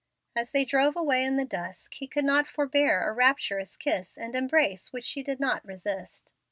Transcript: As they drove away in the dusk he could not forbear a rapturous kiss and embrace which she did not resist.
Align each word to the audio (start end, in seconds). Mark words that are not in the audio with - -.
As 0.35 0.49
they 0.49 0.65
drove 0.65 0.95
away 0.95 1.23
in 1.23 1.35
the 1.35 1.45
dusk 1.45 1.93
he 1.93 2.07
could 2.07 2.25
not 2.25 2.47
forbear 2.47 3.07
a 3.07 3.13
rapturous 3.13 3.77
kiss 3.77 4.17
and 4.17 4.33
embrace 4.35 4.91
which 4.91 5.05
she 5.05 5.21
did 5.21 5.39
not 5.39 5.63
resist. 5.63 6.33